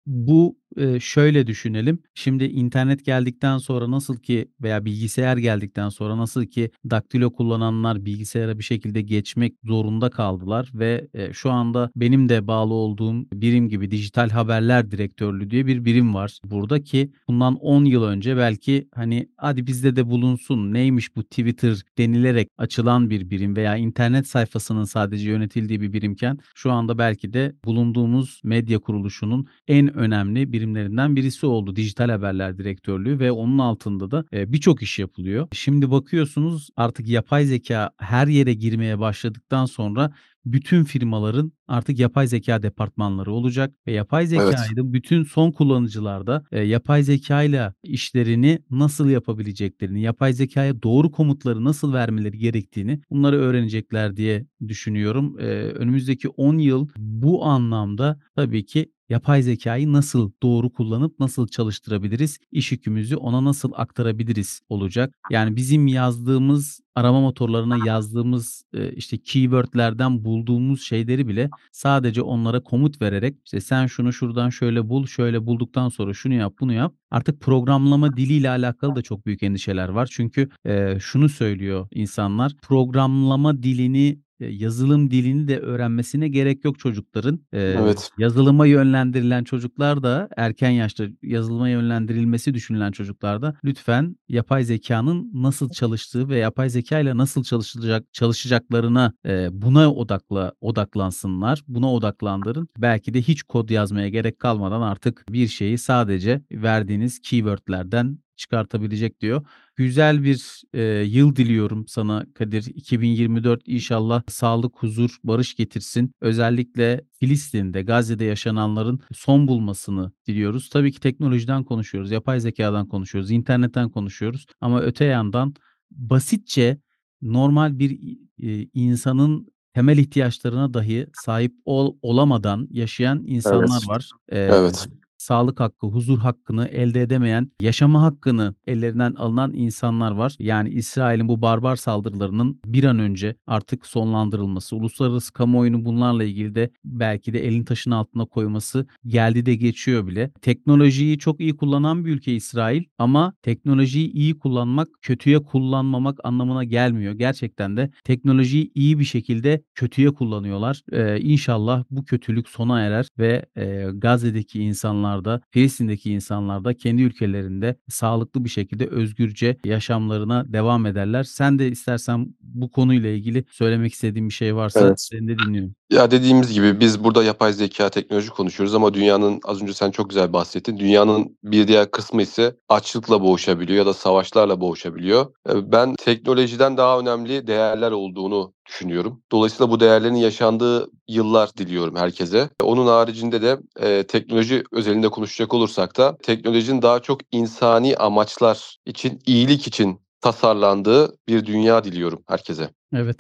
bu, 0.05 0.57
eee, 0.77 0.99
şöyle 0.99 1.47
düşünelim. 1.47 1.99
Şimdi 2.13 2.43
internet 2.45 3.05
geldikten 3.05 3.57
sonra 3.57 3.91
nasıl 3.91 4.17
ki 4.17 4.47
veya 4.61 4.85
bilgisayar 4.85 5.37
geldikten 5.37 5.89
sonra 5.89 6.17
nasıl 6.17 6.45
ki 6.45 6.69
daktilo 6.89 7.33
kullananlar 7.33 8.05
bilgisayara 8.05 8.59
bir 8.59 8.63
şekilde 8.63 9.01
geçmek 9.01 9.53
zorunda 9.63 10.09
kaldılar 10.09 10.71
ve, 10.73 11.07
eee, 11.13 11.29
şu 11.33 11.51
anda 11.51 11.91
benim 11.95 12.29
de 12.29 12.47
bağlı 12.47 12.73
olduğum 12.73 13.15
birim 13.33 13.69
gibi 13.69 13.91
Dijital 13.91 14.29
Haberler 14.29 14.91
Direktörlüğü 14.91 15.49
diye 15.51 15.65
bir 15.67 15.85
birim 15.85 16.13
var 16.13 16.39
burada 16.45 16.83
ki 16.83 17.11
bundan 17.29 17.55
10 17.55 17.85
yıl 17.85 18.03
önce 18.03 18.37
belki, 18.37 18.87
hani, 18.95 19.29
"Hadi 19.37 19.67
bizde 19.67 19.95
de 19.95 20.09
bulunsun, 20.09 20.73
neymiş 20.73 21.15
bu 21.15 21.23
Twitter?" 21.23 21.75
denilerek 21.97 22.47
açılan 22.57 23.09
bir 23.09 23.29
birim 23.29 23.55
veya 23.55 23.75
internet 23.77 24.27
sayfasının 24.27 24.83
sadece 24.83 25.29
yönetildiği 25.29 25.81
bir 25.81 25.93
birimken 25.93 26.37
şu 26.55 26.71
anda 26.71 26.97
belki 26.97 27.33
de 27.33 27.55
bulunduğumuz 27.65 28.41
medya 28.43 28.79
kuruluşunun 28.79 29.47
en 29.67 29.93
önemli 29.97 30.53
birimlerinden 30.65 31.15
birisi 31.15 31.45
oldu 31.45 31.75
Dijital 31.75 32.09
Haberler 32.09 32.57
Direktörlüğü 32.57 33.19
ve 33.19 33.31
onun 33.31 33.57
altında 33.59 34.11
da, 34.11 34.25
eee, 34.33 34.51
birçok 34.53 34.81
iş 34.83 34.99
yapılıyor. 34.99 35.47
Şimdi 35.51 35.91
bakıyorsunuz 35.91 36.69
artık 36.75 37.07
yapay 37.07 37.45
zekâ 37.45 37.91
her 37.97 38.27
yere 38.27 38.53
girmeye 38.53 38.99
başladıktan 38.99 39.65
sonra 39.65 40.13
bütün 40.45 40.83
firmaların 40.83 41.51
artık 41.67 41.99
yapay 41.99 42.27
zekâ 42.27 42.63
departmanları 42.63 43.31
olacak 43.31 43.73
ve 43.87 43.91
yapay 43.91 44.27
Evet. 44.33 44.57
zekâyı 44.57 44.75
da 44.77 44.93
bütün 44.93 45.23
son 45.23 45.51
kullanıcılar 45.51 46.27
da, 46.27 46.43
eee, 46.51 46.59
yapay 46.63 47.03
zekâyla 47.03 47.73
işlerini 47.83 48.59
nasıl 48.71 49.09
yapabileceklerini, 49.09 50.01
yapay 50.01 50.33
zekâya 50.33 50.83
doğru 50.83 51.11
komutları 51.11 51.63
nasıl 51.63 51.93
vermeleri 51.93 52.37
gerektiğini 52.37 53.01
bunları 53.09 53.37
öğrenecekler 53.37 54.15
diye 54.17 54.45
düşünüyorum. 54.67 55.37
Eee, 55.39 55.45
önümüzdeki 55.71 56.29
10 56.29 56.57
yıl 56.57 56.87
bu 56.97 57.45
anlamda 57.45 58.19
tabii 58.35 58.65
ki 58.65 58.91
yapay 59.09 59.41
zekâyı 59.41 59.93
nasıl 59.93 60.31
doğru 60.43 60.69
kullanıp 60.73 61.19
nasıl 61.19 61.47
çalıştırabiliriz, 61.47 62.37
iş 62.51 62.71
yükümüzü 62.71 63.15
ona 63.15 63.43
nasıl 63.45 63.71
aktarabiliriz 63.75 64.61
olacak. 64.69 65.15
Yani 65.29 65.55
bizim 65.55 65.87
yazdığımız, 65.87 66.79
arama 66.95 67.21
motorlarına 67.21 67.77
yazdığımız, 67.77 68.63
eee, 68.73 68.93
işte 68.95 69.17
keyword'lerden 69.17 70.25
bulduğumuz 70.25 70.81
şeyleri 70.81 71.27
bile 71.27 71.49
sadece 71.71 72.21
onlara 72.21 72.63
komut 72.63 73.01
vererek, 73.01 73.35
işte 73.45 73.61
sen 73.61 73.85
şunu 73.87 74.13
şuradan 74.13 74.49
şöyle 74.49 74.89
bul, 74.89 75.05
şöyle 75.05 75.45
bulduktan 75.45 75.89
sonra 75.89 76.13
şunu 76.13 76.33
yap, 76.33 76.53
bunu 76.59 76.73
yap. 76.73 76.93
Artık 77.11 77.41
programlama 77.41 78.17
diliyle 78.17 78.49
alakalı 78.49 78.95
da 78.95 79.01
çok 79.01 79.25
büyük 79.25 79.43
endişeler 79.43 79.89
var. 79.89 80.09
Çünkü, 80.11 80.49
eee, 80.65 80.97
şunu 81.01 81.29
söylüyor 81.29 81.87
insanlar, 81.91 82.53
programlama 82.61 83.63
dilini, 83.63 84.19
yazılım 84.39 85.11
dilini 85.11 85.47
de 85.47 85.59
öğrenmesine 85.59 86.27
gerek 86.27 86.65
yok 86.65 86.79
çocukların. 86.79 87.39
Evet. 87.53 88.09
yazılıma 88.17 88.65
yönlendirilen 88.65 89.43
çocuklar 89.43 90.03
da 90.03 90.29
erken 90.37 90.69
yaşta 90.69 91.05
yazılıma 91.23 91.69
yönlendirilmesi 91.69 92.53
düşünülen 92.53 92.91
çocuklar 92.91 93.41
da 93.41 93.55
lütfen 93.63 94.15
yapay 94.29 94.63
zekânın 94.63 95.31
nasıl 95.33 95.69
çalıştığı 95.69 96.29
ve 96.29 96.37
yapay 96.37 96.69
zekâyla 96.69 97.17
nasıl 97.17 97.43
çalışılacak 97.43 98.13
çalışacaklarına, 98.13 99.13
buna 99.51 99.93
odakla 99.93 100.53
odaklansınlar. 100.61 101.63
Buna 101.67 101.93
odaklandırın. 101.93 102.67
Belki 102.77 103.13
de 103.13 103.21
hiç 103.21 103.43
kod 103.43 103.69
yazmaya 103.69 104.09
gerek 104.09 104.39
kalmadan 104.39 104.81
artık 104.81 105.25
bir 105.29 105.47
şeyi 105.47 105.77
sadece 105.77 106.41
verdiğiniz 106.51 107.19
keyword'lerden 107.19 108.17
çıkartabilecek 108.37 109.21
diyor. 109.21 109.45
Güzel 109.75 110.23
bir, 110.23 110.61
eee, 110.73 110.81
yıl 111.03 111.35
diliyorum 111.35 111.87
sana 111.87 112.25
Kadir. 112.33 112.65
2024 112.75 113.61
inşallah 113.65 114.23
sağlık, 114.29 114.73
huzur, 114.83 115.17
barış 115.23 115.55
getirsin. 115.55 116.11
Özellikle 116.21 117.01
Filistin'de, 117.19 117.81
Gazze'de 117.81 118.25
yaşananların 118.25 118.99
son 119.13 119.47
bulmasını 119.47 120.11
diliyoruz. 120.27 120.69
Tabii 120.69 120.91
ki 120.91 120.99
teknolojiden 120.99 121.63
konuşuyoruz, 121.63 122.11
yapay 122.11 122.39
zekâdan 122.39 122.87
konuşuyoruz, 122.87 123.31
internetten 123.31 123.89
konuşuyoruz 123.89 124.45
ama 124.61 124.81
öte 124.81 125.05
yandan 125.05 125.53
basitçe 125.91 126.77
normal 127.21 127.79
bir, 127.79 128.17
eee, 128.37 128.69
insanın 128.73 129.47
temel 129.73 129.97
ihtiyaçlarına 129.97 130.73
dahi 130.73 131.07
sahip 131.13 131.53
ol 131.65 131.97
olamadan 132.01 132.67
yaşayan 132.71 133.23
insanlar 133.27 133.81
Evet. 133.81 133.87
var. 133.87 134.13
Eee, 134.31 134.37
Evet. 134.37 134.87
Sağlık 135.17 135.59
hakkı, 135.59 135.87
huzur 135.87 136.17
hakkını 136.19 136.67
elde 136.67 137.01
edemeyen, 137.01 137.51
yaşama 137.61 138.01
hakkını 138.01 138.55
ellerinden 138.67 139.13
alınan 139.13 139.53
insanlar 139.53 140.11
var. 140.11 140.35
Yani 140.39 140.69
İsrail'in 140.69 141.27
bu 141.27 141.41
barbar 141.41 141.75
saldırılarının 141.75 142.59
bir 142.65 142.83
an 142.83 142.99
önce 142.99 143.35
artık 143.47 143.85
sonlandırılması, 143.85 144.75
uluslararası 144.75 145.33
kamuoyunun 145.33 145.85
bunlarla 145.85 146.23
ilgili 146.23 146.55
de 146.55 146.69
belki 146.85 147.33
de 147.33 147.47
elini 147.47 147.65
taşın 147.65 147.91
altına 147.91 148.25
koyması 148.25 148.87
geldi 149.07 149.45
de 149.45 149.55
geçiyor 149.55 150.07
bile. 150.07 150.31
Teknolojiyi 150.41 151.17
çok 151.19 151.39
iyi 151.41 151.55
kullanan 151.57 152.05
bir 152.05 152.11
ülke 152.11 152.33
İsrail 152.35 152.83
ama 152.97 153.33
teknolojiyi 153.43 154.11
iyi 154.11 154.39
kullanmak, 154.39 154.87
kötüye 155.01 155.39
kullanmamak 155.43 156.19
anlamına 156.23 156.63
gelmiyor. 156.63 157.13
Gerçekten 157.13 157.77
de 157.77 157.89
teknolojiyi 158.03 158.71
iyi 158.75 158.99
bir 158.99 159.03
şekilde 159.03 159.61
kötüye 159.75 160.11
kullanıyorlar. 160.13 160.81
Eee, 160.91 161.17
inşallah 161.21 161.83
bu 161.91 162.05
kötülük 162.05 162.49
sona 162.49 162.81
erer 162.81 163.07
ve, 163.19 163.45
eee, 163.57 163.89
Gazze'deki 163.93 164.59
insanlar 164.63 165.04
da, 165.05 165.41
Filistin'deki 165.51 166.11
insanlar 166.11 166.63
da 166.63 166.73
kendi 166.73 167.01
ülkelerinde 167.01 167.75
sağlıklı 167.89 168.43
bir 168.43 168.49
şekilde 168.49 168.87
özgürce 168.87 169.57
yaşamlarına 169.65 170.53
devam 170.53 170.85
ederler. 170.85 171.23
Sen 171.23 171.59
de 171.59 171.67
istersen 171.67 172.35
bu 172.41 172.71
konuyla 172.71 173.09
ilgili 173.09 173.45
söylemek 173.51 173.93
istediğin 173.93 174.29
bir 174.29 174.33
şey 174.33 174.55
varsa 174.55 174.79
Evet. 174.79 175.01
seni 175.01 175.27
de 175.27 175.39
dinliyorum. 175.39 175.75
Ya, 175.91 176.11
dediğimiz 176.11 176.53
gibi 176.53 176.79
biz 176.79 177.03
burada 177.03 177.23
yapay 177.23 177.53
zekâ, 177.53 177.89
teknoloji 177.89 178.29
konuşuyoruz 178.29 178.75
ama 178.75 178.93
dünyanın 178.93 179.39
az 179.45 179.61
önce 179.61 179.73
sen 179.73 179.91
çok 179.91 180.09
güzel 180.09 180.33
bahsettin. 180.33 180.77
Dünyanın 180.79 181.37
bir 181.43 181.67
diğer 181.67 181.91
kısmı 181.91 182.21
ise 182.21 182.55
açlıkla 182.69 183.21
boğuşabiliyor 183.21 183.79
ya 183.79 183.85
da 183.85 183.93
savaşlarla 183.93 184.61
boğuşabiliyor. 184.61 185.25
Ben 185.53 185.95
teknolojiden 185.95 186.77
daha 186.77 186.99
önemli 186.99 187.47
değerler 187.47 187.91
olduğunu 187.91 188.53
düşünüyorum. 188.65 189.21
Dolayısıyla 189.31 189.69
bu 189.71 189.79
değerlerin 189.79 190.15
yaşandığı 190.15 190.89
yıllar 191.07 191.57
diliyorum 191.57 191.95
herkese. 191.95 192.49
Onun 192.63 192.87
haricinde 192.87 193.41
de, 193.41 193.57
eee, 193.81 194.03
teknoloji 194.07 194.63
özelinde 194.71 195.09
konuşacak 195.09 195.53
olursak 195.53 195.97
da 195.97 196.17
teknolojinin 196.23 196.81
daha 196.81 196.99
çok 197.01 197.19
insani 197.31 197.97
amaçlar 197.97 198.77
için, 198.85 199.21
iyilik 199.25 199.67
için 199.67 200.01
tasarlandığı 200.21 201.17
bir 201.27 201.45
dünya 201.45 201.83
diliyorum 201.83 202.23
herkese. 202.27 202.69
Evet. 202.95 203.17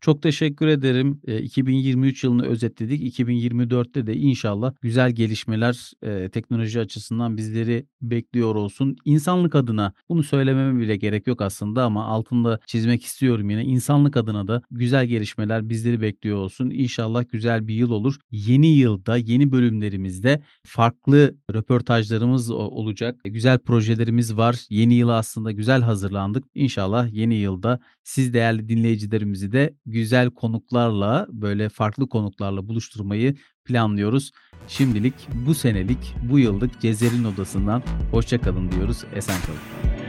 Çok 0.00 0.22
teşekkür 0.22 0.66
ederim. 0.66 1.20
Eee, 1.26 1.38
2023 1.42 2.24
yılını 2.24 2.46
özetledik. 2.46 3.02
2024'te 3.02 4.06
de 4.06 4.16
inşallah 4.16 4.74
güzel 4.82 5.10
gelişmeler, 5.12 5.92
teknoloji 6.32 6.80
açısından 6.80 7.36
bizleri 7.36 7.86
bekliyor 8.02 8.54
olsun. 8.54 8.96
İnsanlık 9.04 9.54
adına 9.54 9.92
bunu 10.08 10.22
söylememe 10.22 10.80
bile 10.80 10.96
gerek 10.96 11.26
yok 11.26 11.42
aslında 11.42 11.84
ama 11.84 12.04
altını 12.04 12.44
da 12.44 12.60
çizmek 12.66 13.04
istiyorum 13.04 13.50
yine. 13.50 13.64
İnsanlık 13.64 14.16
adına 14.16 14.48
da 14.48 14.62
güzel 14.70 15.06
gelişmeler 15.06 15.68
bizleri 15.68 16.00
bekliyor 16.00 16.36
olsun. 16.36 16.70
İnşallah 16.70 17.24
güzel 17.32 17.68
bir 17.68 17.74
yıl 17.74 17.90
olur. 17.90 18.16
Yeni 18.30 18.66
yılda, 18.66 19.16
yeni 19.16 19.52
bölümlerimizde 19.52 20.42
farklı 20.66 21.36
röportajlarımız 21.54 22.50
olacak. 22.50 23.20
Güzel 23.24 23.58
projelerimiz 23.58 24.36
var. 24.36 24.56
Yeni 24.70 24.94
yıla 24.94 25.14
aslında 25.16 25.52
güzel 25.52 25.82
hazırlandık. 25.82 26.44
İnşallah 26.54 27.12
yeni 27.12 27.34
yılda 27.34 27.80
siz 28.08 28.32
değerli 28.32 28.68
dinleyicilerimizi 28.68 29.52
de 29.52 29.74
güzel 29.86 30.30
konuklarla, 30.30 31.26
böyle 31.30 31.68
farklı 31.68 32.08
konuklarla 32.08 32.68
buluşturmayı 32.68 33.34
planlıyoruz. 33.64 34.32
Şimdilik 34.68 35.14
bu 35.46 35.54
senelik, 35.54 36.14
bu 36.30 36.38
yıllık 36.38 36.80
Cezer'in 36.80 37.24
Odası'ndan 37.24 37.82
hoşça 38.10 38.40
kalın 38.40 38.72
diyoruz. 38.72 39.04
Esen 39.14 39.40
kalın. 39.46 40.07